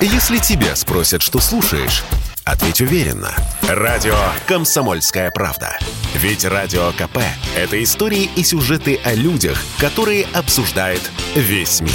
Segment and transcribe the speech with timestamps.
[0.00, 2.04] Если тебя спросят, что слушаешь,
[2.44, 3.34] ответь уверенно.
[3.62, 4.14] Радио
[4.46, 5.78] «Комсомольская правда».
[6.14, 7.18] Ведь Радио КП–
[7.56, 11.00] это истории и сюжеты о людях, которые обсуждает
[11.34, 11.92] весь мир.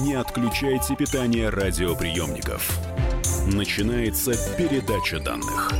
[0.00, 2.70] Не отключайте питание радиоприемников.
[3.46, 5.70] Начинается передача данных.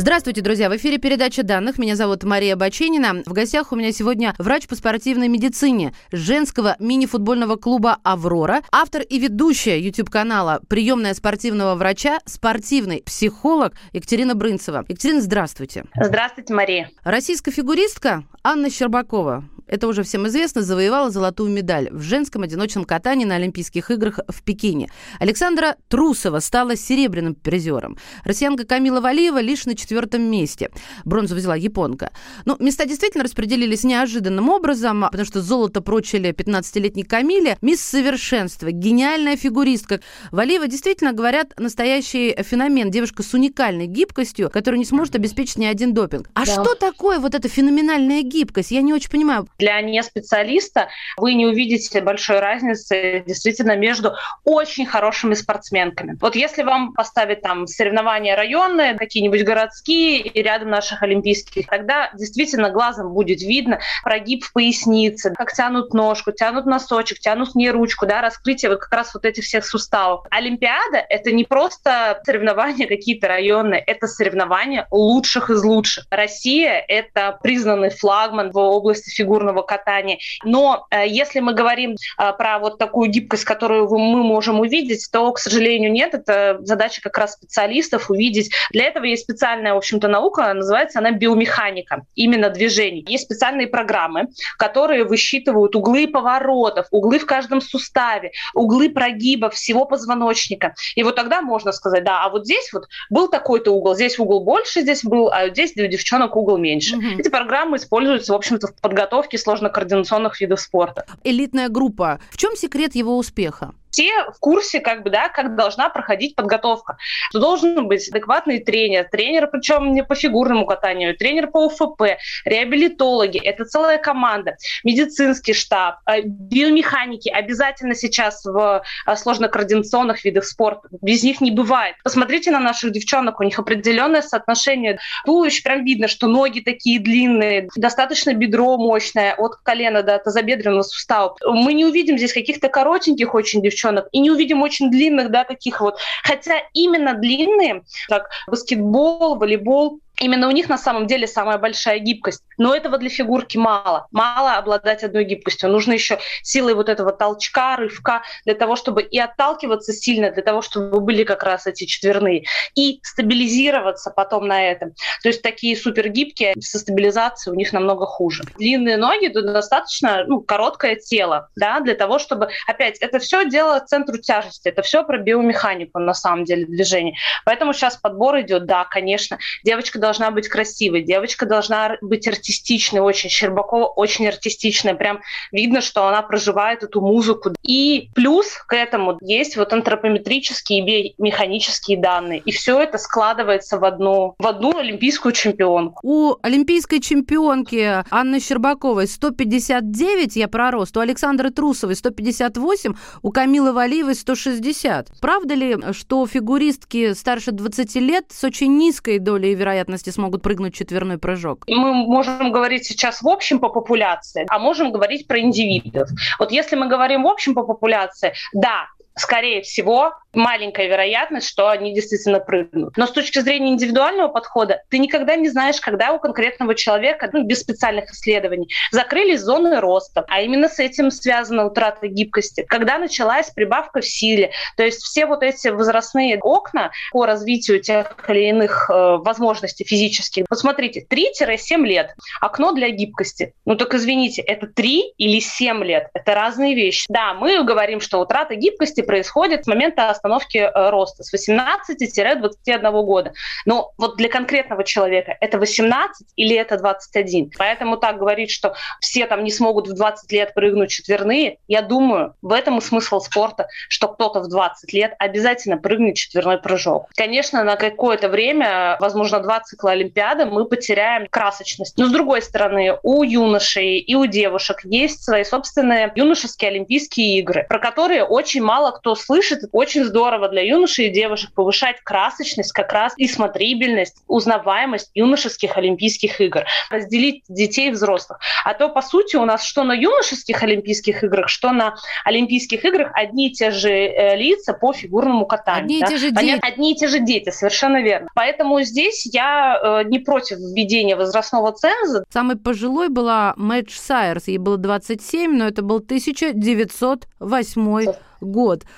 [0.00, 0.70] Здравствуйте, друзья!
[0.70, 1.76] В эфире передача данных.
[1.76, 3.22] Меня зовут Мария Баченина.
[3.26, 9.18] В гостях у меня сегодня врач по спортивной медицине женского мини-футбольного клуба «Аврора», автор и
[9.18, 14.86] ведущая YouTube-канала «Приемная спортивного врача», спортивный психолог Екатерина Брынцева.
[14.88, 15.84] Екатерина, здравствуйте.
[15.94, 16.90] Здравствуйте, Мария.
[17.04, 23.24] Российская фигуристка Анна Щербакова это уже всем известно, завоевала золотую медаль в женском одиночном катании
[23.24, 24.90] на Олимпийских играх в Пекине.
[25.20, 27.96] Александра Трусова стала серебряным призером.
[28.24, 30.70] Россиянка Камила Валиева лишь на четвертом месте.
[31.04, 32.10] Бронзу взяла японка.
[32.44, 37.56] Ну, места действительно распределились неожиданным образом, потому что золото прочили 15-летней Камиле.
[37.62, 40.00] Мисс Совершенство, гениальная фигуристка.
[40.32, 42.90] Валиева действительно, говорят, настоящий феномен.
[42.90, 46.28] Девушка с уникальной гибкостью, которая не сможет обеспечить ни один допинг.
[46.34, 46.52] А да.
[46.52, 48.72] что такое вот эта феноменальная гибкость?
[48.72, 55.34] Я не очень понимаю для неспециалиста вы не увидите большой разницы действительно между очень хорошими
[55.34, 56.16] спортсменками.
[56.20, 62.70] Вот если вам поставить там соревнования районные, какие-нибудь городские и рядом наших олимпийских, тогда действительно
[62.70, 68.22] глазом будет видно прогиб в пояснице, как тянут ножку, тянут носочек, тянут не ручку, да,
[68.22, 70.24] раскрытие вот как раз вот этих всех суставов.
[70.30, 76.06] Олимпиада— это не просто соревнования какие-то районные, это соревнования лучших из лучших.
[76.10, 80.18] Россия— это признанный флагман в области фигурного фигурного катания.
[80.44, 85.32] Но э, если мы говорим э, про вот такую гибкость, которую мы можем увидеть, то,
[85.32, 86.14] к сожалению, нет.
[86.14, 88.50] Это задача как раз специалистов увидеть.
[88.70, 93.04] Для этого есть специальная, в общем-то, наука, называется она биомеханика, именно движений.
[93.08, 94.28] Есть специальные программы,
[94.58, 100.74] которые высчитывают углы поворотов, углы в каждом суставе, углы прогиба всего позвоночника.
[100.96, 104.44] И вот тогда можно сказать, да, а вот здесь вот был такой-то угол, здесь угол
[104.44, 106.96] больше, здесь был, а здесь для девчонок угол меньше.
[106.96, 107.20] Угу.
[107.20, 111.06] Эти программы используются, в общем-то, в подготовке сложно-координационных видов спорта.
[111.24, 112.20] Элитная группа.
[112.30, 113.74] В чем секрет его успеха?
[113.90, 116.96] Все в курсе, как бы, да, как должна проходить подготовка.
[117.30, 122.02] Что должен быть адекватный тренер, тренер, причем не по фигурному катанию, тренер по УФП,
[122.44, 130.88] реабилитологи, это целая команда, медицинский штаб, э, биомеханики обязательно сейчас в э, сложно-координационных видах спорта.
[131.02, 131.96] Без них не бывает.
[132.04, 137.68] Посмотрите на наших девчонок, у них определенное соотношение туловищ, прям видно, что ноги такие длинные,
[137.76, 141.36] достаточно бедро мощное от колена до тазобедренного сустава.
[141.44, 145.44] Мы не увидим здесь каких-то коротеньких очень девчонок, девчонок, и не увидим очень длинных, да,
[145.44, 145.98] таких вот.
[146.22, 152.42] Хотя именно длинные, как баскетбол, волейбол, Именно у них на самом деле самая большая гибкость.
[152.58, 154.06] Но этого для фигурки мало.
[154.10, 155.70] Мало обладать одной гибкостью.
[155.70, 160.60] Нужно еще силой вот этого толчка, рывка для того, чтобы и отталкиваться сильно, для того,
[160.60, 162.44] чтобы были как раз эти четверные.
[162.74, 164.92] И стабилизироваться потом на этом.
[165.22, 168.44] То есть такие супергибкие со стабилизацией у них намного хуже.
[168.58, 172.50] Длинные ноги, то достаточно ну, короткое тело, да, для того, чтобы...
[172.66, 174.68] Опять, это все дело центру тяжести.
[174.68, 177.16] Это все про биомеханику на самом деле движения.
[177.46, 179.38] Поэтому сейчас подбор идет, да, конечно.
[179.64, 183.30] Девочка должна должна быть красивой, девочка должна быть артистичной очень.
[183.30, 185.20] Щербакова очень артистичная, прям
[185.52, 187.54] видно, что она проживает эту музыку.
[187.62, 192.40] И плюс к этому есть вот антропометрические и биомеханические данные.
[192.40, 196.00] И все это складывается в одну, в одну олимпийскую чемпионку.
[196.02, 203.72] У олимпийской чемпионки Анны Щербаковой 159, я про рост, у Александры Трусовой 158, у Камилы
[203.72, 205.20] Валиевой 160.
[205.20, 210.74] Правда ли, что фигуристки старше 20 лет с очень низкой долей вероятности возрасте смогут прыгнуть
[210.74, 211.64] четверной прыжок?
[211.68, 216.08] Мы можем говорить сейчас в общем по популяции, а можем говорить про индивидов.
[216.38, 218.88] Вот если мы говорим в общем по популяции, да,
[219.20, 222.96] скорее всего, маленькая вероятность, что они действительно прыгнут.
[222.96, 227.42] Но с точки зрения индивидуального подхода, ты никогда не знаешь, когда у конкретного человека, ну,
[227.44, 233.50] без специальных исследований, закрылись зоны роста, а именно с этим связана утрата гибкости, когда началась
[233.50, 234.52] прибавка в силе.
[234.76, 240.46] То есть все вот эти возрастные окна по развитию тех или иных э, возможностей физических.
[240.48, 243.54] Вот смотрите, 3-7 лет окно для гибкости.
[243.64, 246.08] Ну так извините, это 3 или 7 лет.
[246.14, 247.06] Это разные вещи.
[247.08, 253.32] Да, мы говорим, что утрата гибкости происходит с момента остановки э, роста с 18-21 года.
[253.66, 257.50] Но вот для конкретного человека это 18 или это 21?
[257.58, 262.34] Поэтому так говорить, что все там не смогут в 20 лет прыгнуть четверные, я думаю,
[262.40, 267.08] в этом и смысл спорта, что кто-то в 20 лет обязательно прыгнет четверной прыжок.
[267.16, 271.98] Конечно, на какое-то время, возможно, два цикла Олимпиады мы потеряем красочность.
[271.98, 277.66] Но с другой стороны, у юношей и у девушек есть свои собственные юношеские Олимпийские игры,
[277.68, 279.60] про которые очень мало кто слышит.
[279.72, 286.40] Очень здорово для юношей и девушек повышать красочность как раз и смотрибельность, узнаваемость юношеских Олимпийских
[286.40, 286.64] игр.
[286.90, 288.38] Разделить детей и взрослых.
[288.64, 291.94] А то, по сути, у нас что на юношеских Олимпийских играх, что на
[292.24, 295.84] Олимпийских играх одни и те же э, лица по фигурному катанию.
[295.84, 296.06] Одни да?
[296.06, 296.58] и те же дети.
[296.62, 298.28] Одни и те же дети, совершенно верно.
[298.34, 302.24] Поэтому здесь я э, не против введения возрастного ценза.
[302.30, 308.18] Самой пожилой была Мэтч Сайерс, ей было 27, но это был 1908 год.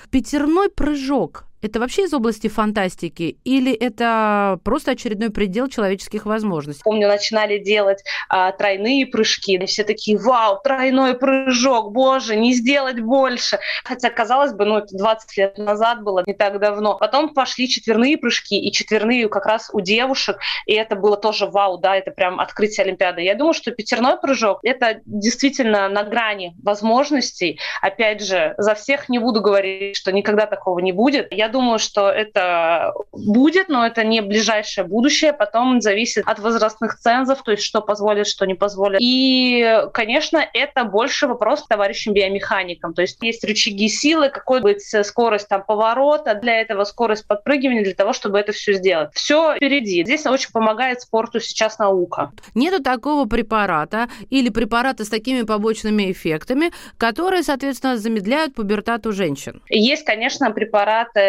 [0.09, 6.83] Пятерной прыжок это вообще из области фантастики или это просто очередной предел человеческих возможностей?
[6.83, 12.99] Помню, начинали делать а, тройные прыжки, и все такие, вау, тройной прыжок, боже, не сделать
[12.99, 13.59] больше.
[13.83, 16.97] Хотя, казалось бы, ну, это 20 лет назад было, не так давно.
[16.97, 21.77] Потом пошли четверные прыжки, и четверные как раз у девушек, и это было тоже вау,
[21.77, 23.21] да, это прям открытие Олимпиады.
[23.21, 27.59] Я думаю, что пятерной прыжок— это действительно на грани возможностей.
[27.81, 31.31] Опять же, за всех не буду говорить, что никогда такого не будет.
[31.31, 35.31] Я думаю, что это будет, но это не ближайшее будущее.
[35.31, 38.99] Потом зависит от возрастных цензов, то есть что позволит, что не позволит.
[39.01, 42.93] И, конечно, это больше вопрос к товарищам биомеханикам.
[42.93, 47.93] То есть есть рычаги силы, какой будет скорость там поворота, для этого скорость подпрыгивания, для
[47.93, 49.11] того, чтобы это все сделать.
[49.13, 50.03] Все впереди.
[50.03, 52.31] Здесь очень помогает спорту сейчас наука.
[52.55, 59.61] Нету такого препарата или препарата с такими побочными эффектами, которые, соответственно, замедляют пубертат у женщин.
[59.69, 61.19] Есть, конечно, препараты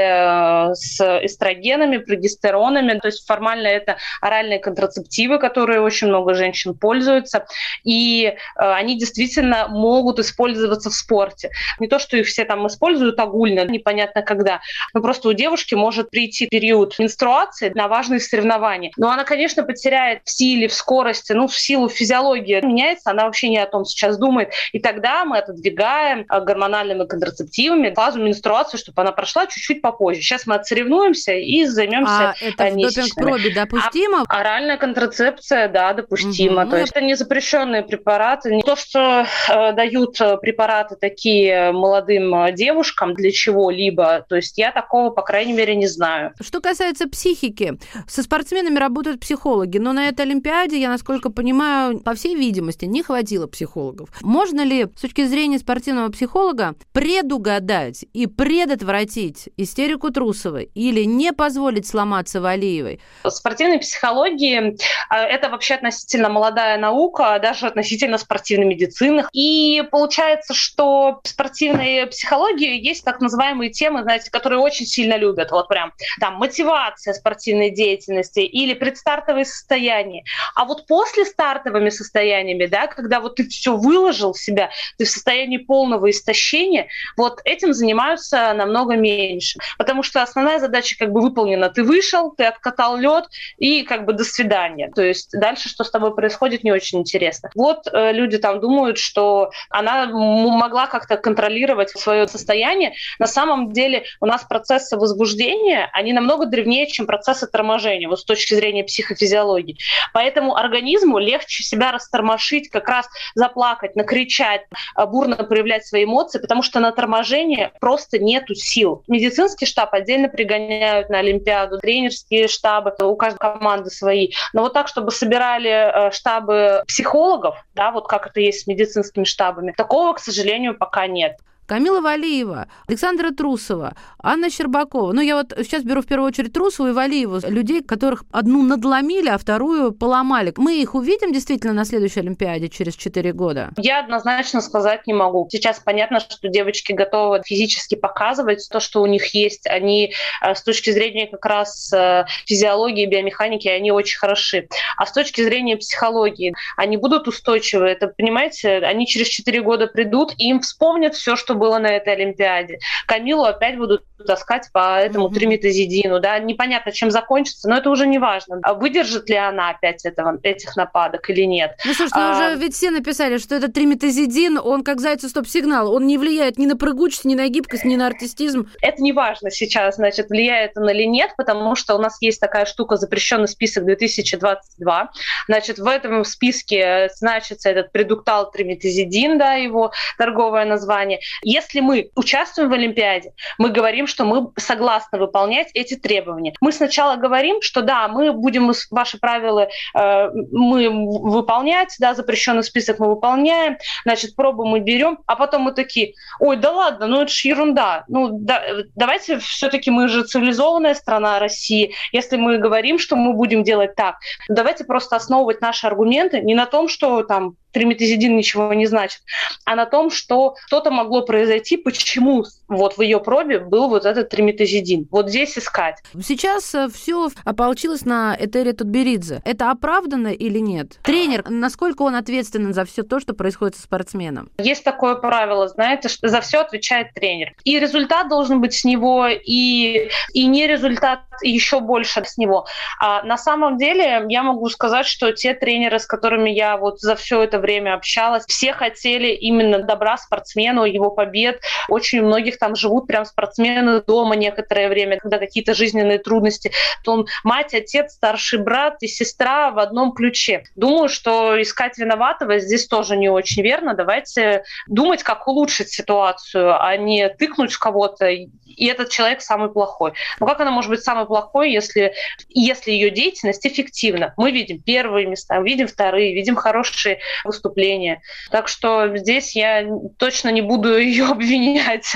[0.74, 7.46] с эстрогенами, прогестеронами, то есть формально это оральные контрацептивы, которые очень много женщин пользуются,
[7.84, 11.50] и э, они действительно могут использоваться в спорте.
[11.78, 14.60] Не то, что их все там используют огульно, непонятно когда,
[14.92, 18.92] но просто у девушки может прийти период менструации на важные соревнования.
[18.96, 23.48] Но она, конечно, потеряет в силе, в скорости, ну, в силу физиологии меняется, она вообще
[23.48, 29.02] не о том сейчас думает, и тогда мы отодвигаем э, гормональными контрацептивами фазу менструации, чтобы
[29.02, 30.03] она прошла чуть-чуть попозже.
[30.12, 34.24] Сейчас мы отсоревнуемся и займемся А это в допинг-пробе допустимо?
[34.28, 36.62] А, оральная контрацепция, да, допустимо.
[36.62, 36.70] Угу.
[36.70, 38.60] То есть это не запрещенные препараты.
[38.64, 44.24] То, что э, дают э, препараты такие молодым э, девушкам для чего-либо.
[44.28, 46.32] То есть я такого, по крайней мере, не знаю.
[46.40, 52.14] Что касается психики, со спортсменами работают психологи, но на этой Олимпиаде, я насколько понимаю, по
[52.14, 54.08] всей видимости, не хватило психологов.
[54.20, 59.48] Можно ли с точки зрения спортивного психолога предугадать и предотвратить
[59.84, 63.00] истерику Трусовой или не позволить сломаться Валиевой?
[63.26, 64.76] Спортивной психологии
[65.08, 69.24] а, это вообще относительно молодая наука, даже относительно спортивной медицины.
[69.32, 75.50] И получается, что в спортивной психологии есть так называемые темы, знаете, которые очень сильно любят.
[75.50, 80.24] Вот прям там мотивация спортивной деятельности или предстартовые состояния.
[80.54, 85.10] А вот после стартовыми состояниями, да, когда вот ты все выложил в себя, ты в
[85.10, 89.58] состоянии полного истощения, вот этим занимаются намного меньше.
[89.78, 91.68] Потому что основная задача как бы выполнена.
[91.68, 93.26] Ты вышел, ты откатал лед
[93.58, 94.90] и как бы до свидания.
[94.94, 97.50] То есть дальше, что с тобой происходит, не очень интересно.
[97.54, 102.94] Вот э, люди там думают, что она могла как-то контролировать свое состояние.
[103.18, 108.24] На самом деле у нас процессы возбуждения, они намного древнее, чем процессы торможения, вот с
[108.24, 109.78] точки зрения психофизиологии.
[110.12, 114.62] Поэтому организму легче себя растормошить, как раз заплакать, накричать,
[114.96, 119.02] э, бурно проявлять свои эмоции, потому что на торможение просто нету сил.
[119.08, 124.30] Медицинский штаб отдельно пригоняют на Олимпиаду, тренерские штабы, у каждой команды свои.
[124.52, 129.24] Но вот так, чтобы собирали э, штабы психологов, да, вот как это есть с медицинскими
[129.24, 131.38] штабами, такого, к сожалению, пока нет.
[131.66, 135.12] Камила Валиева, Александра Трусова, Анна Щербакова.
[135.12, 139.28] Ну, я вот сейчас беру в первую очередь Трусову и Валиеву, людей, которых одну надломили,
[139.28, 140.52] а вторую поломали.
[140.56, 143.70] Мы их увидим действительно на следующей Олимпиаде через 4 года?
[143.76, 145.48] Я однозначно сказать не могу.
[145.50, 149.66] Сейчас понятно, что девочки готовы физически показывать то, что у них есть.
[149.66, 154.68] Они э, с точки зрения как раз э, физиологии, биомеханики, они очень хороши.
[154.96, 157.86] А с точки зрения психологии, они будут устойчивы.
[157.86, 161.88] Это, понимаете, они через 4 года придут, и им вспомнят все, что что было на
[161.88, 162.78] этой Олимпиаде.
[163.06, 165.34] Камилу опять будут таскать по этому mm-hmm.
[165.34, 168.58] триметазидину, да, непонятно, чем закончится, но это уже не важно.
[168.62, 171.76] А выдержит ли она опять этого, этих нападок или нет?
[171.84, 172.32] Ну, слушайте, а...
[172.32, 176.66] уже ведь все написали, что этот триметазидин, он как зайца стоп-сигнал, он не влияет ни
[176.66, 178.68] на прыгучесть, ни на гибкость, ни на артистизм.
[178.80, 182.64] Это не важно сейчас, значит, влияет он или нет, потому что у нас есть такая
[182.64, 185.10] штука, запрещенный список 2022.
[185.48, 191.20] Значит, в этом списке значится этот предуктал триметазидин, да, его торговое название.
[191.44, 196.54] Если мы участвуем в Олимпиаде, мы говорим, что мы согласны выполнять эти требования.
[196.60, 202.98] Мы сначала говорим, что да, мы будем ваши правила э, мы выполнять, да, запрещенный список
[202.98, 207.30] мы выполняем, значит, пробу мы берем, а потом мы такие, ой, да ладно, ну это
[207.30, 208.04] же ерунда.
[208.08, 208.62] Ну, да,
[208.94, 211.92] давайте все-таки мы же цивилизованная страна России.
[212.12, 214.16] Если мы говорим, что мы будем делать так,
[214.48, 219.20] давайте просто основывать наши аргументы не на том, что там триметазидин ничего не значит,
[219.64, 224.30] а на том, что что-то могло произойти, почему вот в ее пробе был вот этот
[224.30, 225.06] триметазидин.
[225.10, 226.02] Вот здесь искать.
[226.22, 229.42] Сейчас э, все ополчилось на Этери Тутберидзе.
[229.44, 230.98] Это оправдано или нет?
[231.02, 234.50] Тренер, насколько он ответственен за все то, что происходит со спортсменом?
[234.58, 237.52] Есть такое правило, знаете, что за все отвечает тренер.
[237.64, 242.66] И результат должен быть с него, и, и не результат еще больше с него.
[243.00, 247.16] А на самом деле я могу сказать, что те тренеры, с которыми я вот за
[247.16, 248.44] все это время общалась.
[248.46, 251.60] Все хотели именно добра спортсмену, его побед.
[251.88, 256.72] Очень у многих там живут прям спортсмены дома некоторое время, когда какие-то жизненные трудности.
[257.04, 260.64] То он мать, отец, старший брат и сестра в одном ключе.
[260.76, 263.94] Думаю, что искать виноватого здесь тоже не очень верно.
[263.94, 270.12] Давайте думать, как улучшить ситуацию, а не тыкнуть в кого-то, и этот человек самый плохой.
[270.40, 272.12] Но как она может быть самой плохой, если,
[272.48, 274.34] если ее деятельность эффективна?
[274.36, 278.20] Мы видим первые места, видим вторые, видим хорошие выступления.
[278.50, 279.86] Так что здесь я
[280.18, 282.14] точно не буду ее обвинять.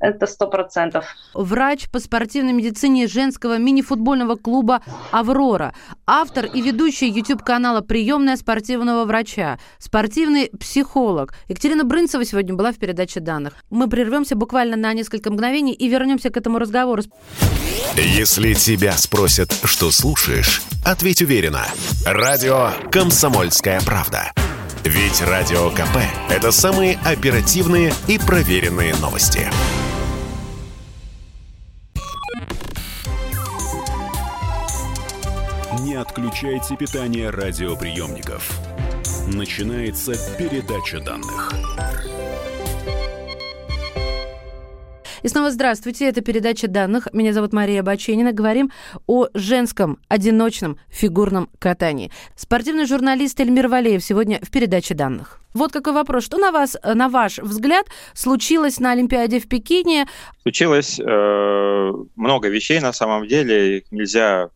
[0.00, 1.06] Это сто процентов.
[1.32, 5.74] Врач по спортивной медицине женского мини-футбольного клуба «Аврора».
[6.06, 9.58] Автор и ведущий YouTube-канала «Приемная спортивного врача».
[9.78, 11.34] Спортивный психолог.
[11.48, 13.54] Екатерина Брынцева сегодня была в передаче данных.
[13.70, 17.02] Мы прервемся буквально на несколько мгновений и вернемся к этому разговору.
[17.96, 21.64] Если тебя спросят, что слушаешь, ответь уверенно.
[22.04, 24.32] Радио «Комсомольская правда».
[24.82, 25.98] Ведь Радио КП–
[26.28, 29.48] это самые оперативные и проверенные новости.
[35.80, 38.50] Не отключайте питание радиоприемников.
[39.28, 41.52] Начинается передача данных.
[45.24, 47.08] И снова здравствуйте, это передача данных.
[47.14, 48.32] Меня зовут Мария Баченина.
[48.32, 48.70] Говорим
[49.06, 52.12] о женском одиночном фигурном катании.
[52.36, 55.40] Спортивный журналист Эльмир Валеев сегодня в передаче данных.
[55.54, 56.24] Вот какой вопрос.
[56.24, 60.06] Что на вас, на ваш взгляд, случилось на Олимпиаде в Пекине?
[60.42, 63.78] Случилось э, много вещей на самом деле.
[63.78, 64.50] Их нельзя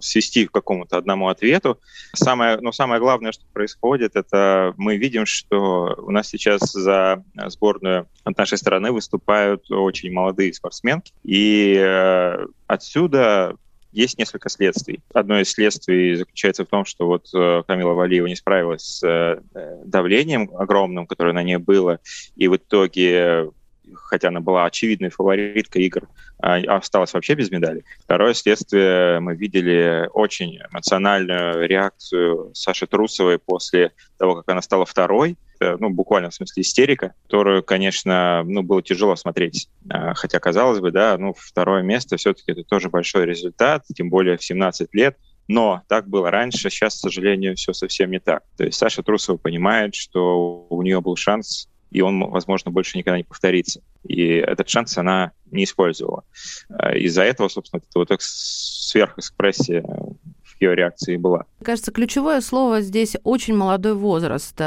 [0.00, 1.78] свести к какому-то одному ответу.
[2.14, 8.08] Самое, но самое главное, что происходит, это мы видим, что у нас сейчас за сборную
[8.24, 11.12] от нашей стороны выступают очень молодые спортсменки.
[11.24, 13.56] И э, отсюда
[13.96, 15.00] есть несколько следствий.
[15.14, 19.40] Одно из следствий заключается в том, что вот э, Камила Валиева не справилась с э,
[19.84, 21.98] давлением огромным, которое на ней было,
[22.36, 23.50] и в итоге
[23.94, 27.84] хотя она была очевидной фавориткой игр, а, осталась вообще без медали.
[28.00, 35.36] Второе следствие, мы видели очень эмоциональную реакцию Саши Трусовой после того, как она стала второй,
[35.60, 39.68] ну, буквально в смысле истерика, которую, конечно, ну, было тяжело смотреть.
[39.88, 44.36] А, хотя, казалось бы, да, ну, второе место все-таки это тоже большой результат, тем более
[44.36, 45.16] в 17 лет.
[45.48, 48.42] Но так было раньше, сейчас, к сожалению, все совсем не так.
[48.56, 53.18] То есть Саша Трусова понимает, что у нее был шанс и он, возможно, больше никогда
[53.18, 53.80] не повторится.
[54.04, 56.24] И этот шанс она не использовала.
[56.68, 61.44] А, из-за этого, собственно, эта вот сверхэкспрессия в ее реакции была.
[61.62, 64.58] Кажется, ключевое слово здесь очень молодой возраст.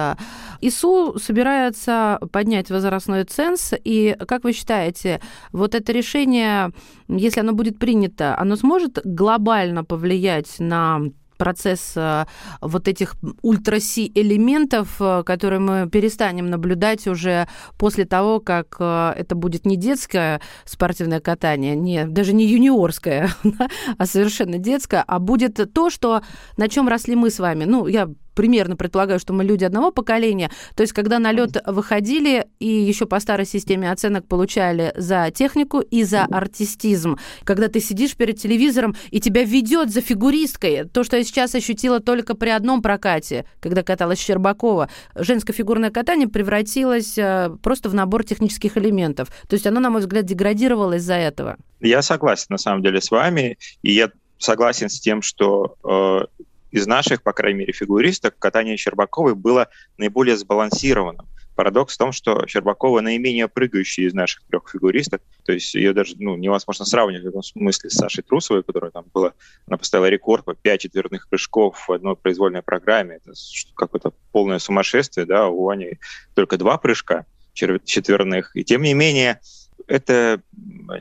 [0.62, 5.20] ИСУ собирается поднять возрастной ценз, и как вы считаете,
[5.52, 6.72] вот это решение,
[7.08, 11.02] если оно будет принято, оно сможет глобально повлиять на
[11.40, 12.26] процесс э,
[12.62, 19.36] вот этих ультраси элементов, э, которые мы перестанем наблюдать уже после того, как э, это
[19.36, 23.30] будет не детское спортивное катание, не, даже не юниорское,
[23.98, 26.22] а совершенно детское, а будет то, что,
[26.58, 27.64] на чем росли мы с вами.
[27.64, 30.50] Ну, я примерно предполагаю, что мы люди одного поколения.
[30.74, 35.82] То есть, когда на лед выходили и еще по старой системе оценок получали за технику
[35.82, 37.18] и за артистизм.
[37.44, 40.86] Когда ты сидишь перед телевизором и тебя ведет за фигуристкой.
[40.86, 44.90] То, что я сейчас ощутила только при одном прокате, когда каталась Щербакова.
[45.16, 49.28] Женское фигурное катание превратилось э, просто в набор технических элементов.
[49.50, 51.58] То есть оно, на мой взгляд, деградировало из-за этого.
[51.82, 53.58] Я согласен, на самом деле, с вами.
[53.84, 59.36] И я согласен с тем, что э, из наших, по крайней мере, фигуристок катание Щербаковой
[59.36, 61.28] было наиболее сбалансированным.
[61.60, 65.22] Парадокс в том, что Щербакова наименее прыгающая из наших трех фигуристок.
[65.44, 69.04] То есть ее даже ну, невозможно сравнивать в этом смысле с Сашей Трусовой, которая там
[69.14, 69.34] была,
[69.68, 73.18] она поставила рекорд по 5 четверных прыжков в одной произвольной программе.
[73.18, 73.34] Это
[73.76, 76.00] какое-то полное сумасшествие, да, у Ани
[76.34, 78.56] только два прыжка четверных.
[78.56, 79.42] И тем не менее,
[79.86, 80.42] это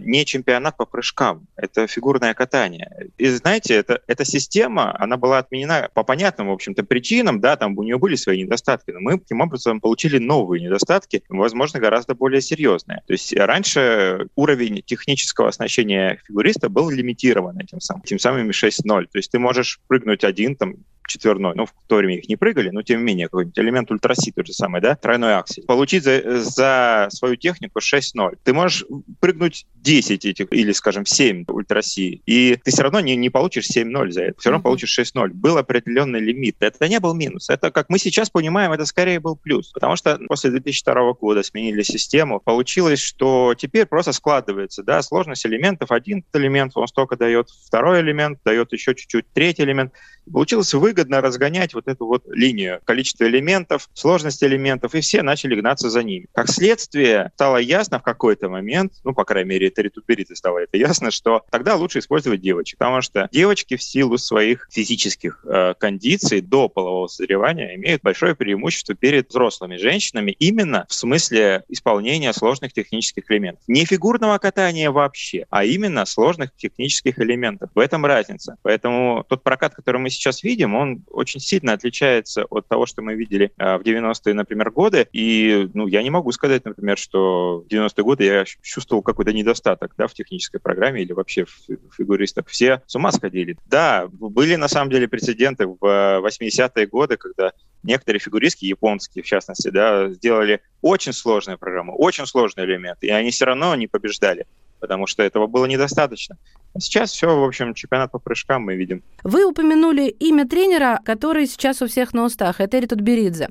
[0.00, 3.10] не чемпионат по прыжкам, это фигурное катание.
[3.16, 7.76] И знаете, это, эта система, она была отменена по понятным, в общем-то, причинам, да, там
[7.78, 12.40] у нее были свои недостатки, но мы таким образом получили новые недостатки, возможно, гораздо более
[12.40, 13.02] серьезные.
[13.06, 19.06] То есть раньше уровень технического оснащения фигуриста был лимитирован этим самым, тем самым 6.0.
[19.10, 20.76] То есть ты можешь прыгнуть один, там,
[21.08, 24.30] четверной, ну, в то время их не прыгали, но тем не менее, какой-нибудь элемент ультраси
[24.30, 25.64] тот же самый, да, тройной аксель.
[25.64, 28.38] Получить за, за свою технику 6-0.
[28.44, 28.84] Ты можешь
[29.20, 34.10] прыгнуть 10 этих, или, скажем, 7 ультраси, и ты все равно не, не получишь 7-0
[34.10, 35.28] за это, все равно получишь 6-0.
[35.28, 36.56] Был определенный лимит.
[36.60, 37.48] Это не был минус.
[37.48, 39.70] Это, как мы сейчас понимаем, это скорее был плюс.
[39.72, 45.90] Потому что после 2002 года сменили систему, получилось, что теперь просто складывается, да, сложность элементов.
[45.90, 49.92] Один элемент, он столько дает, второй элемент дает еще чуть-чуть, третий элемент.
[50.30, 55.88] Получилось выгодно разгонять вот эту вот линию, количество элементов, сложность элементов, и все начали гнаться
[55.88, 56.26] за ними.
[56.34, 60.76] Как следствие, стало ясно в какой-то момент, ну, по крайней мере, это ретубериты стало это
[60.76, 66.40] ясно, что тогда лучше использовать девочек, потому что девочки в силу своих физических э, кондиций
[66.40, 73.30] до полового созревания имеют большое преимущество перед взрослыми женщинами именно в смысле исполнения сложных технических
[73.30, 73.64] элементов.
[73.66, 77.70] Не фигурного катания вообще, а именно сложных технических элементов.
[77.74, 78.56] В этом разница.
[78.62, 83.14] Поэтому тот прокат, который мы сейчас видим, он очень сильно отличается от того, что мы
[83.14, 85.06] видели а, в 90-е, например, годы.
[85.12, 89.94] И ну, я не могу сказать, например, что в 90-е годы я чувствовал какой-то недостаток
[89.96, 92.46] да, в технической программе или вообще в фигуристах.
[92.48, 93.56] Все с ума сходили.
[93.66, 99.68] Да, были на самом деле прецеденты в 80-е годы, когда некоторые фигуристки, японские в частности,
[99.68, 104.46] да, сделали очень сложную программу, очень сложный элемент, и они все равно не побеждали
[104.80, 106.36] потому что этого было недостаточно.
[106.74, 109.02] А сейчас все, в общем, чемпионат по прыжкам мы видим.
[109.22, 113.50] Вы упомянули имя тренера, который сейчас у всех на устах, это Эрит Тутберидзе.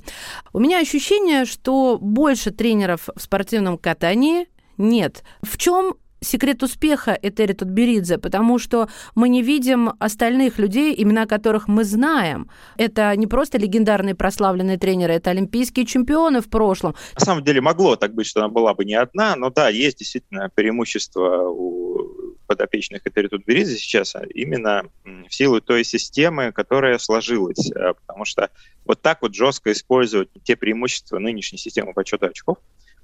[0.52, 5.22] У меня ощущение, что больше тренеров в спортивном катании нет.
[5.42, 11.68] В чем секрет успеха Этери Тутберидзе, потому что мы не видим остальных людей, имена которых
[11.68, 12.50] мы знаем.
[12.76, 16.94] Это не просто легендарные прославленные тренеры, это олимпийские чемпионы в прошлом.
[17.14, 19.98] На самом деле могло так быть, что она была бы не одна, но да, есть
[19.98, 27.70] действительно преимущество у подопечных Этери Тутберидзе сейчас а именно в силу той системы, которая сложилась,
[27.70, 28.50] э, потому что
[28.86, 32.56] вот так вот жестко использовать те преимущества нынешней системы подсчета очков,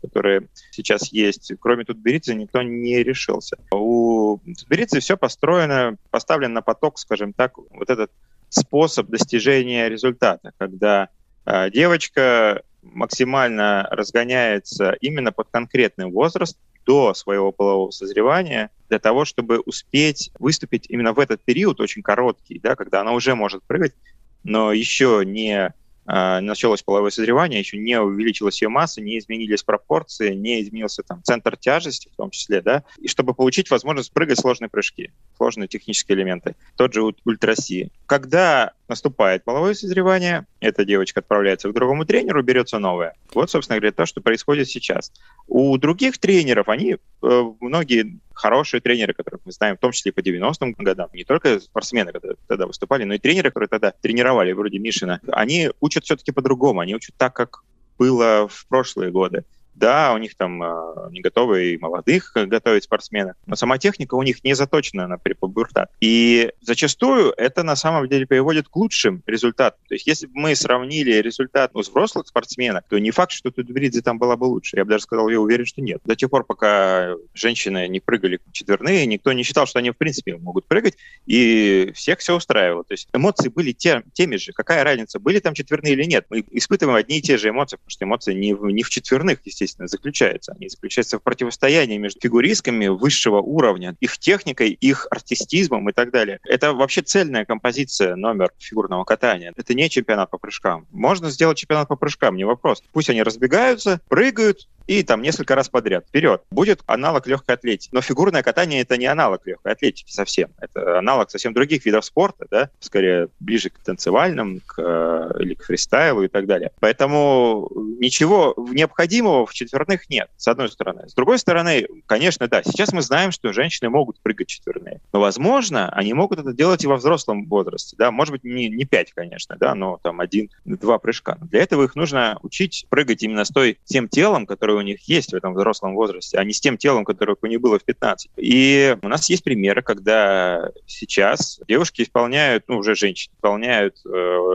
[0.05, 3.57] которые сейчас есть, кроме Тутберидзе, никто не решился.
[3.73, 8.11] У Тутберидзе все построено, поставлен на поток, скажем так, вот этот
[8.51, 11.09] способ достижения результата, когда
[11.47, 19.61] э, девочка максимально разгоняется именно под конкретный возраст до своего полового созревания для того, чтобы
[19.61, 23.95] успеть выступить именно в этот период, очень короткий, да, когда она уже может прыгать,
[24.43, 25.75] но еще не а,
[26.07, 31.57] началось половое созревание, еще не увеличилась ее масса, не изменились пропорции, не изменился там центр
[31.57, 36.57] тяжести в том числе, да, и чтобы получить возможность прыгать сложные прыжки, сложные технические элементы.
[36.77, 37.90] Тот же ультраси.
[38.07, 43.14] Когда наступает половое созревание, эта девочка отправляется к другому тренеру, берется новая.
[43.33, 45.12] Вот, собственно говоря, то, что происходит сейчас.
[45.47, 50.20] У других тренеров, они, э, многие хорошие тренеры, которых мы знаем, в том числе по
[50.20, 54.79] 90-м годам, не только спортсмены, которые тогда выступали, но и тренеры, которые тогда тренировали, вроде
[54.79, 57.62] Мишина, они учат все-таки по-другому, они учат так, как
[57.99, 59.44] было в прошлые годы.
[59.74, 64.22] Да, у них там э, не готовы и молодых готовить спортсменов, но сама техника у
[64.22, 65.90] них не заточена на препубертат.
[66.00, 69.80] И зачастую это на самом деле приводит к лучшим результатам.
[69.88, 74.00] То есть если бы мы сравнили результат ну, взрослых спортсменок, то не факт, что Тутберидзе
[74.00, 74.76] там была бы лучше.
[74.76, 76.00] Я бы даже сказал, я уверен, что нет.
[76.04, 80.37] До тех пор, пока женщины не прыгали четверные, никто не считал, что они в принципе
[80.37, 80.94] могут прыгать,
[81.26, 82.84] и всех все устраивало.
[82.84, 84.52] То есть эмоции были те, теми же.
[84.52, 86.26] Какая разница, были там четверные или нет?
[86.30, 89.40] Мы испытываем одни и те же эмоции, потому что эмоции не в, не в четверных,
[89.44, 90.53] естественно, естественно, заключаются?
[90.53, 96.38] Они заключаются в противостоянии между фигуристками высшего уровня, их техникой, их артистизмом и так далее.
[96.44, 99.53] Это вообще цельная композиция номер фигурного катания.
[99.57, 100.87] Это не чемпионат по прыжкам.
[100.90, 102.83] Можно сделать чемпионат по прыжкам, не вопрос.
[102.92, 106.07] Пусть они разбегаются, прыгают, и там несколько раз подряд.
[106.09, 106.42] Вперед.
[106.51, 107.90] Будет аналог легкой атлетики.
[107.92, 110.51] Но фигурное катание это не аналог легкой атлетики совсем.
[110.61, 115.64] Это аналог совсем других видов спорта, да, скорее ближе к танцевальным, к, э, или к
[115.64, 116.70] фристайлу и так далее.
[116.81, 121.09] Поэтому ничего необходимого в четверных нет, с одной стороны.
[121.09, 125.01] С другой стороны, конечно, да, сейчас мы знаем, что женщины могут прыгать четверные.
[125.12, 128.85] Но, возможно, они могут это делать и во взрослом возрасте, да, может быть, не, не
[128.85, 131.37] 5, конечно, да, но там один-два прыжка.
[131.40, 134.87] Но для этого их нужно учить прыгать именно с той, тем телом, которое которое у
[134.87, 137.78] них есть в этом взрослом возрасте, а не с тем телом, которое у них было
[137.78, 138.30] в 15.
[138.37, 144.08] И у нас есть примеры, когда сейчас девушки исполняют, ну, уже женщины, исполняют э,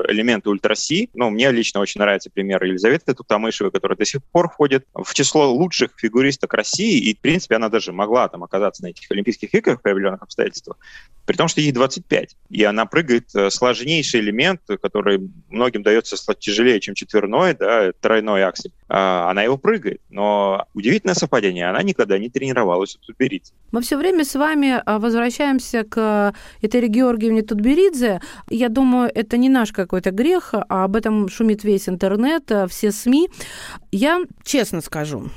[0.09, 1.09] элементы ультраси.
[1.13, 5.51] Ну, мне лично очень нравится пример Елизаветы Тутамышевой, которая до сих пор входит в число
[5.51, 9.81] лучших фигуристок России, и, в принципе, она даже могла там оказаться на этих Олимпийских играх
[9.81, 10.77] при определенных обстоятельствах,
[11.25, 12.35] при том, что ей 25.
[12.49, 18.71] И она прыгает э, сложнейший элемент, который многим дается тяжелее, чем четверной, да, тройной аксель.
[18.89, 20.01] А она его прыгает.
[20.09, 23.53] Но удивительное совпадение, она никогда не тренировалась у Тутберидзе.
[23.71, 28.19] Мы все время с вами а, возвращаемся к Этери Георгиевне Тутберидзе.
[28.49, 32.91] Я думаю, это не наш какой-то грех, а об этом шумит весь интернет, а, все
[32.91, 33.29] СМИ.
[33.91, 35.29] Я честно скажу,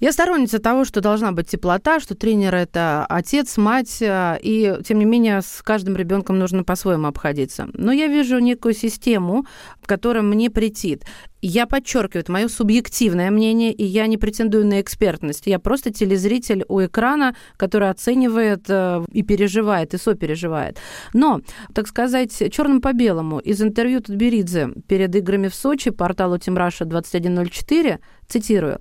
[0.00, 5.00] я сторонница того, что должна быть теплота, что тренер это отец, мать, э, и тем
[5.00, 7.68] не менее с каждым ребенком нужно по-своему обходиться.
[7.72, 9.44] Но я вижу некую систему,
[9.86, 11.04] которая мне претит.
[11.42, 15.46] Я подчеркиваю, это мое субъективное мнение, и я не претендую на экспертность.
[15.46, 20.78] Я просто телезритель у экрана, который оценивает э, и переживает, и сопереживает.
[21.12, 21.40] Но,
[21.74, 27.98] так сказать, черным по белому, из интервью Тутберидзе перед играми в Сочи порталу Тимраша 2104,
[28.28, 28.80] цитирую,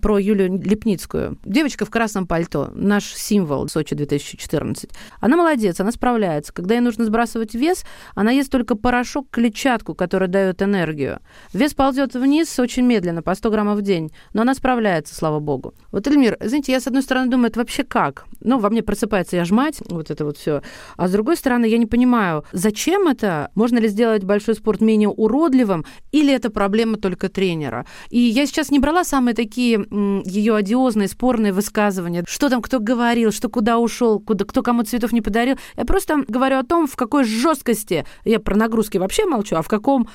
[0.00, 1.38] про Юлию Лепницкую.
[1.44, 4.90] Девочка в красном пальто, наш символ Сочи 2014.
[5.20, 6.52] Она молодец, она справляется.
[6.52, 7.84] Когда ей нужно сбрасывать вес,
[8.14, 11.20] она ест только порошок, клетчатку, которая дает энергию.
[11.52, 15.74] Вес ползет вниз очень медленно, по 100 граммов в день, но она справляется, слава богу.
[15.92, 18.24] Вот, Эльмир, знаете, я с одной стороны думаю, это вообще как?
[18.40, 20.62] Ну, во мне просыпается я ж мать, вот это вот все.
[20.96, 23.50] А с другой стороны, я не понимаю, зачем это?
[23.54, 25.84] Можно ли сделать большой спорт менее уродливым?
[26.12, 27.86] Или это проблема только тренера?
[28.08, 33.32] И я сейчас не брала самые такие ее одиозные, спорные высказывания, что там кто говорил,
[33.32, 35.56] что куда ушел, куда, кто кому цветов не подарил.
[35.76, 39.68] Я просто говорю о том, в какой жесткости, я про нагрузки вообще молчу, а в
[39.68, 40.08] каком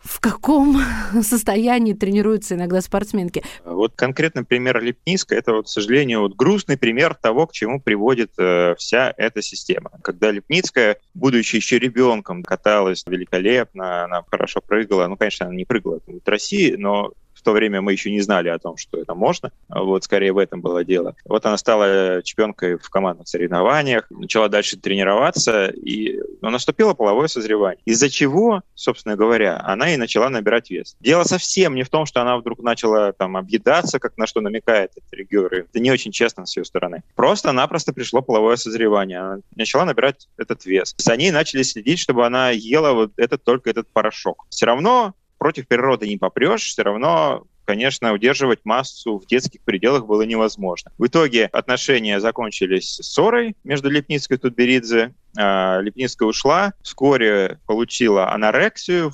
[0.00, 0.80] в каком
[1.22, 3.44] состоянии тренируются иногда спортсменки?
[3.64, 8.32] Вот конкретный пример Лепниска– это, вот, к сожалению, вот грустный пример того, к чему приводит
[8.38, 9.90] э, вся эта система.
[10.02, 16.00] Когда Лепницкая, будучи еще ребенком, каталась великолепно, она хорошо прыгала, ну, конечно, она не прыгала
[16.06, 19.50] в России, но в то время мы еще не знали о том, что это можно.
[19.68, 21.16] Вот скорее в этом было дело.
[21.24, 27.80] Вот она стала чемпионкой в командных соревнованиях, начала дальше тренироваться, и ну, наступило половое созревание.
[27.86, 30.96] Из-за чего, собственно говоря, она и начала набирать вес.
[31.00, 34.92] Дело совсем не в том, что она вдруг начала там объедаться, как на что намекает
[34.96, 35.46] этот регион.
[35.46, 37.02] Это не очень честно с ее стороны.
[37.14, 39.18] Просто-напросто пришло половое созревание.
[39.18, 40.94] Она начала набирать этот вес.
[40.98, 44.46] За ней начали следить, чтобы она ела вот этот только этот порошок.
[44.50, 50.22] Все равно против природы не попрешь, все равно конечно, удерживать массу в детских пределах было
[50.22, 50.90] невозможно.
[50.98, 55.14] В итоге отношения закончились ссорой между Лепницкой и Тутберидзе.
[55.38, 59.12] А, Лепницкая ушла, вскоре получила анорексию,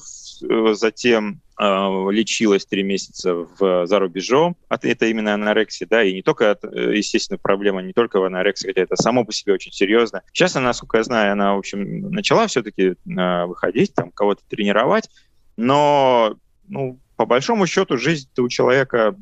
[0.72, 4.56] затем а, лечилась три месяца в, за рубежом.
[4.70, 8.96] Это именно анорексия, да, и не только, естественно, проблема не только в анорексии, хотя это
[8.96, 10.22] само по себе очень серьезно.
[10.32, 15.10] Сейчас она, насколько я знаю, она, в общем, начала все-таки выходить, там, кого-то тренировать,
[15.56, 16.36] но,
[16.68, 19.16] ну, по большому счету, жизнь у человека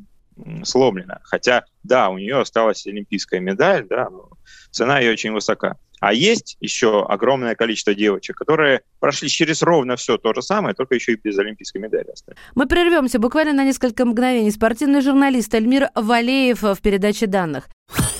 [0.64, 1.20] сломлена.
[1.22, 4.30] Хотя, да, у нее осталась олимпийская медаль, да, но
[4.70, 5.76] цена ее очень высока.
[6.00, 10.96] А есть еще огромное количество девочек, которые прошли через ровно все то же самое, только
[10.96, 12.38] еще и без олимпийской медали остались.
[12.54, 14.50] Мы прервемся буквально на несколько мгновений.
[14.50, 17.68] Спортивный журналист Эльмир Валеев в передаче данных.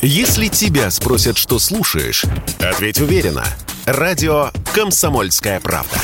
[0.01, 2.25] Если тебя спросят, что слушаешь,
[2.61, 3.45] ответь уверенно.
[3.87, 5.97] Радио «Комсомольская правда».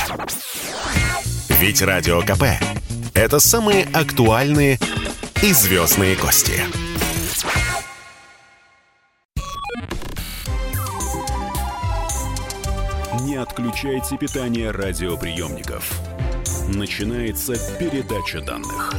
[1.60, 2.44] Ведь Радио КП–
[3.14, 4.78] это самые актуальные
[5.42, 6.58] и звездные гости.
[13.26, 16.00] Не отключайте питание радиоприемников.
[16.68, 18.94] Начинается передача данных.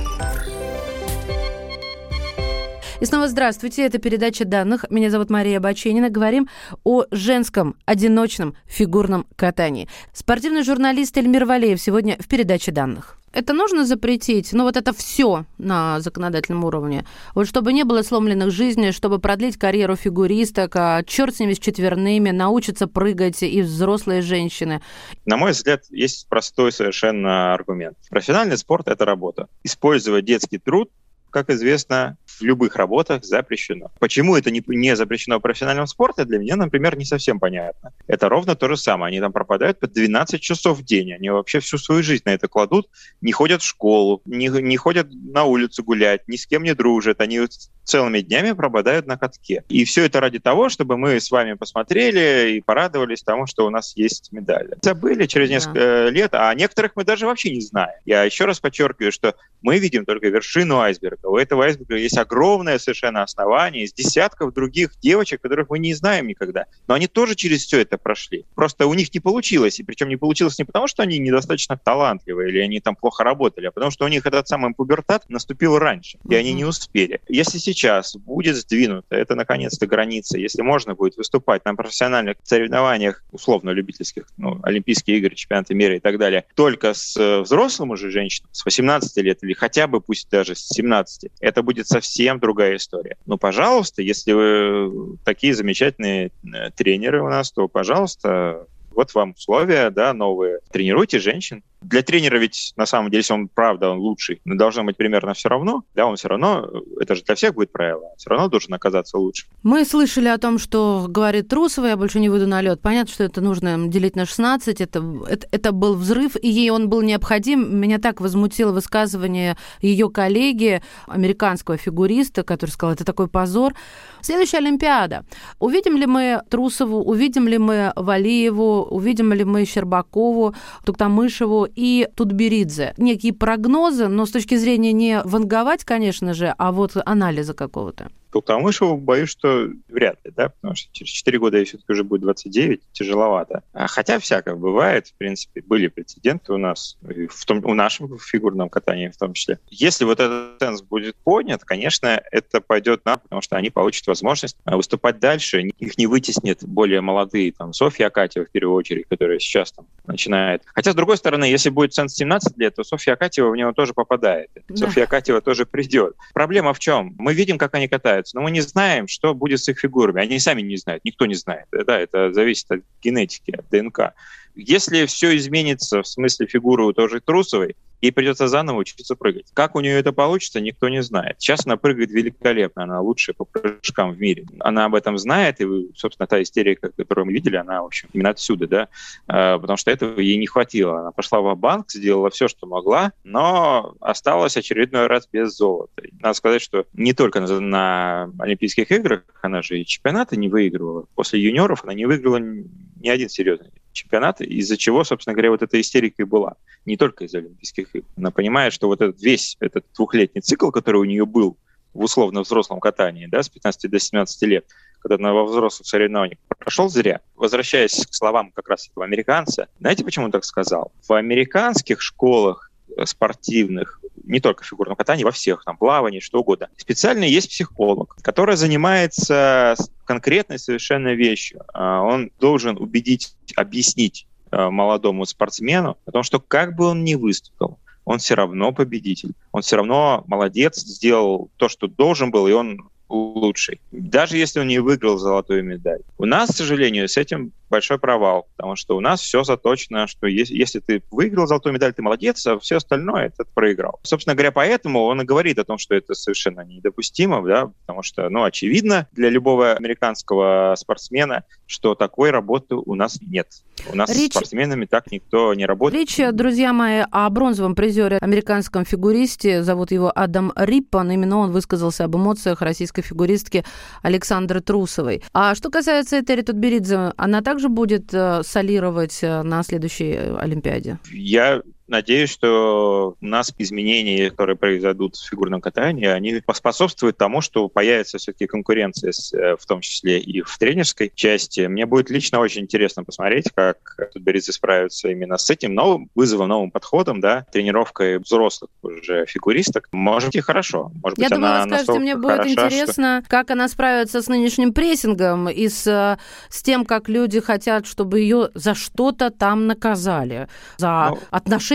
[3.01, 4.85] И снова здравствуйте, это передача данных.
[4.91, 6.11] Меня зовут Мария Баченина.
[6.11, 6.47] Говорим
[6.83, 9.89] о женском одиночном фигурном катании.
[10.13, 13.17] Спортивный журналист Эльмир Валеев сегодня в передаче данных.
[13.33, 14.53] Это нужно запретить?
[14.53, 17.03] Ну, вот это все на законодательном уровне.
[17.33, 21.59] Вот чтобы не было сломленных жизней, чтобы продлить карьеру фигуристок, а черт с ними с
[21.59, 24.81] четверными, научатся прыгать и взрослые женщины.
[25.25, 27.97] На мой взгляд, есть простой совершенно аргумент.
[28.11, 29.47] Профессиональный спорт– это работа.
[29.63, 30.91] Использовать детский труд
[31.31, 33.91] как известно, в любых работах запрещено.
[33.99, 37.93] Почему это не, не запрещено в профессиональном спорте, для меня, например, не совсем понятно.
[38.07, 39.11] Это ровно то же самое.
[39.11, 41.13] Они там пропадают по 12 часов в день.
[41.13, 42.89] Они вообще всю свою жизнь на это кладут,
[43.21, 47.21] не ходят в школу, не, не ходят на улицу гулять, ни с кем не дружат.
[47.21, 47.39] Они
[47.83, 49.63] целыми днями пропадают на катке.
[49.69, 53.69] И все это ради того, чтобы мы с вами посмотрели и порадовались тому, что у
[53.69, 54.77] нас есть медали.
[54.81, 56.09] Забыли через несколько да.
[56.09, 57.99] лет, а некоторых мы даже вообще не знаем.
[58.05, 61.20] Я еще раз подчеркиваю, что мы видим только вершину айсберга.
[61.23, 66.27] У этого айсберга есть огромное совершенно основание из десятков других девочек, которых мы не знаем
[66.27, 66.65] никогда.
[66.87, 68.45] Но они тоже через все это прошли.
[68.55, 69.79] Просто у них не получилось.
[69.79, 73.67] И причем не получилось не потому, что они недостаточно талантливые или они там плохо работали,
[73.67, 77.21] а потому что у них этот самый пубертат наступил раньше, и они не успели.
[77.27, 83.71] Если сейчас будет сдвинута это наконец-то граница, если можно будет выступать на профессиональных соревнованиях, условно
[83.71, 88.49] любительских, ну, Олимпийские игры, чемпионаты мира и так далее, только с э, взрослым уже женщинам,
[88.51, 93.17] с 18 лет или хотя бы пусть даже с 17, это будет совсем другая история.
[93.25, 99.89] Ну, пожалуйста, если вы такие замечательные э, тренеры у нас, то, пожалуйста, вот вам условия,
[99.89, 100.59] да, новые.
[100.71, 101.63] Тренируйте женщин.
[101.81, 105.33] Для тренера ведь на самом деле, если он правда он лучший, но должно быть примерно
[105.33, 108.73] все равно, да, он все равно, это же для всех будет правило, все равно должен
[108.73, 109.47] оказаться лучше.
[109.63, 112.81] Мы слышали о том, что говорит Трусова, я больше не выйду на лед.
[112.81, 116.87] Понятно, что это нужно делить на 16, это, это, это был взрыв, и ей он
[116.87, 117.79] был необходим.
[117.79, 123.73] Меня так возмутило высказывание ее коллеги, американского фигуриста, который сказал, это такой позор.
[124.21, 125.25] Следующая Олимпиада.
[125.59, 130.53] Увидим ли мы Трусову, увидим ли мы Валиеву, увидим ли мы Щербакову,
[130.85, 132.93] Туктамышеву и Тутберидзе.
[132.97, 138.09] Некие прогнозы, но с точки зрения не ванговать, конечно же, а вот анализа какого-то.
[138.31, 142.21] Туктамышеву боюсь, что вряд ли, да, потому что через 4 года ей все-таки уже будет
[142.21, 143.63] 29, тяжеловато.
[143.73, 148.69] А хотя всякое бывает, в принципе, были прецеденты у нас, в том, у нашем фигурном
[148.69, 149.59] катании в том числе.
[149.69, 154.55] Если вот этот ценз будет поднят, конечно, это пойдет на, потому что они получат возможность
[154.63, 159.39] а, выступать дальше, их не вытеснят более молодые, там, Софья Акатьева в первую очередь, которая
[159.39, 160.63] сейчас там начинает.
[160.73, 163.93] Хотя, с другой стороны, если будет ценз 17 лет, то Софья Акатьева в него тоже
[163.93, 164.49] попадает.
[164.67, 164.75] Да.
[164.75, 166.15] Софья Акатьева тоже придет.
[166.33, 167.15] Проблема в чем?
[167.17, 170.21] Мы видим, как они катаются но мы не знаем, что будет с их фигурами.
[170.21, 171.65] Они сами не знают, никто не знает.
[171.71, 174.13] Да, это зависит от генетики, от ДНК.
[174.55, 179.45] Если все изменится в смысле фигуры у той Трусовой, ей придется заново учиться прыгать.
[179.53, 181.35] Как у нее это получится, никто не знает.
[181.39, 184.45] Сейчас она прыгает великолепно, она лучшая по прыжкам в мире.
[184.59, 188.29] Она об этом знает, и, собственно, та истерика, которую мы видели, она, в общем, именно
[188.29, 188.87] отсюда, да,
[189.27, 190.99] а, потому что этого ей не хватило.
[190.99, 196.01] Она пошла в банк сделала все, что могла, но осталась очередной раз без золота.
[196.19, 201.05] Надо сказать, что не только на Олимпийских играх, она же и чемпионаты не выигрывала.
[201.15, 205.79] После юниоров она не выиграла ни один серьезный чемпионат, из-за чего, собственно говоря, вот эта
[205.79, 206.55] истерика и была.
[206.85, 208.07] Не только из Олимпийских игр.
[208.17, 211.57] Она понимает, что вот этот весь этот двухлетний цикл, который у нее был
[211.93, 214.65] в условно взрослом катании, да, с 15 до 17 лет,
[214.99, 217.21] когда она во взрослых соревнованиях прошел зря.
[217.35, 220.91] Возвращаясь к словам как раз этого американца, знаете, почему он так сказал?
[221.07, 226.39] В американских школах э, спортивных не только в фигурном катании, во всех, там, плавании, что
[226.39, 226.69] угодно.
[226.77, 231.61] Специально есть психолог, который занимается конкретной совершенно вещью.
[231.73, 237.15] А, он должен убедить, объяснить а, молодому спортсмену о том, что как бы он ни
[237.15, 239.33] выступил, он все равно победитель.
[239.51, 243.81] Он все равно молодец, сделал то, что должен был, и он лучший.
[243.91, 246.01] Даже если он не выиграл золотую медаль.
[246.17, 250.27] У нас, к сожалению, с этим большой провал, потому что у нас все заточено, что
[250.27, 253.99] если, если ты выиграл золотую медаль, ты молодец, а все остальное это проиграл.
[254.03, 258.29] Собственно говоря, поэтому он и говорит о том, что это совершенно недопустимо, да, потому что,
[258.29, 263.47] ну, очевидно для любого американского спортсмена, что такой работы у нас нет.
[263.91, 264.33] У нас Речь...
[264.33, 266.01] с спортсменами так никто не работает.
[266.01, 272.03] Речь, друзья мои, о бронзовом призере, американском фигуристе, зовут его Адам Риппан, именно он высказался
[272.03, 273.63] об эмоциях российской фигуристки
[274.01, 275.23] Александры Трусовой.
[275.33, 280.37] А что касается Этери Тутберидзе, она также также будет э, солировать э, на следующей э,
[280.37, 280.97] Олимпиаде?
[281.11, 287.67] Я Надеюсь, что у нас изменения, которые произойдут в фигурном катании, они поспособствуют тому, что
[287.67, 291.67] появится все-таки конкуренция, э, в том числе и в тренерской части.
[291.67, 296.71] Мне будет лично очень интересно посмотреть, как Тутберидзе справится именно с этим новым вызовом, новым
[296.71, 299.89] подходом, да, тренировкой взрослых уже фигуристок.
[299.91, 300.93] Может быть, и хорошо.
[301.03, 303.29] Может Я быть, думаю, она вы скажете, мне будет хороша, интересно, что...
[303.29, 306.17] как она справится с нынешним прессингом и с, э,
[306.49, 311.19] с тем, как люди хотят, чтобы ее за что-то там наказали, за ну...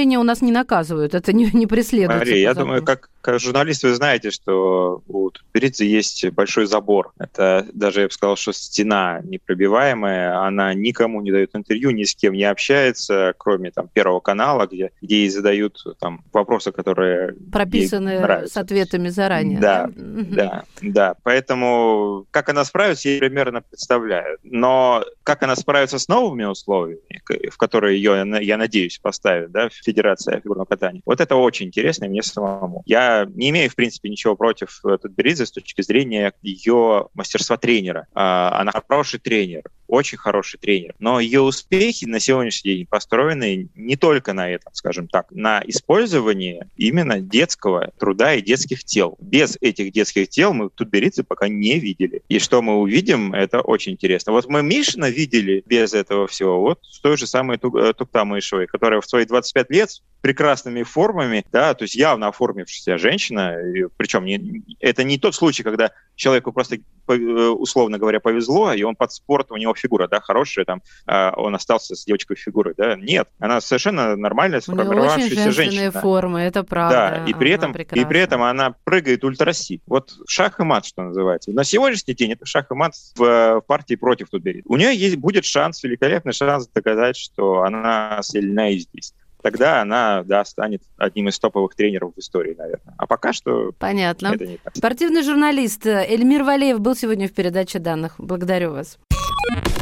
[0.06, 2.18] отношение у нас не наказывают, это не, не преследуется.
[2.18, 7.12] Мария, я думаю, как, как журналист вы знаете, что у Тутберидзе есть большой забор.
[7.18, 12.14] Это даже, я бы сказал, что стена непробиваемая, она никому не дает интервью, ни с
[12.14, 18.46] кем не общается, кроме там Первого канала, где, где ей задают там вопросы, которые прописаны
[18.46, 19.58] с ответами заранее.
[19.58, 20.04] Да, да,
[20.36, 21.14] да, да.
[21.24, 24.38] Поэтому как она справится, я примерно представляю.
[24.44, 30.40] Но как она справится с новыми условиями, в которые ее, я надеюсь, поставит, да, Федерация
[30.40, 32.84] фигурного катания, вот это очень интересно мне самому.
[32.86, 38.06] Я не имею, в принципе, ничего против Тутберидзе с точки зрения ее мастерства тренера.
[38.14, 40.94] А, она хороший тренер, очень хороший тренер.
[40.98, 46.66] Но ее успехи на сегодняшний день построены не только на этом, скажем так, на использовании
[46.76, 49.16] именно детского труда и детских тел.
[49.20, 52.22] Без этих детских тел мы Тутберидзе пока не видели.
[52.28, 54.32] И что мы увидим, это очень интересно.
[54.32, 59.00] Вот мы Мишина видели без этого всего, вот с той же самой э, Туктамышевой, которая
[59.00, 63.56] в свои 25 лет прекрасными формами, да, то есть явно оформившаяся женщина,
[63.96, 68.96] причем не, это не тот случай, когда человеку просто, э, условно говоря, повезло, и он
[68.96, 72.96] под спорт, у него фигура, да, хорошая, там, а он остался с девочкой фигурой, да,
[72.96, 75.92] нет, она совершенно нормальная, сформировавшаяся женщина.
[75.92, 77.22] форма, это правда.
[77.24, 79.80] Да, и при, этом, и при этом она прыгает ультраси.
[79.86, 81.52] Вот шах и мат, что называется.
[81.52, 84.62] На сегодняшний день это шах и мат в, в партии против Тутбери.
[84.64, 89.14] У нее есть, будет шанс, великолепный шанс доказать, что она сильна и здесь
[89.46, 92.94] тогда она, да, станет одним из топовых тренеров в истории, наверное.
[92.98, 94.32] А пока что Понятно.
[94.34, 94.74] это не так.
[94.74, 98.14] Спортивный журналист Эльмир Валеев был сегодня в передаче данных.
[98.18, 98.98] Благодарю вас.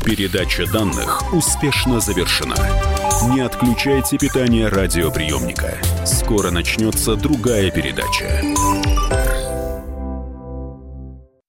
[0.05, 2.57] Передача данных успешно завершена.
[3.35, 5.79] Не отключайте питание радиоприемника.
[6.05, 8.42] Скоро начнется другая передача.